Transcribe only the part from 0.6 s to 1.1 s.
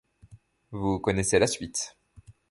Vous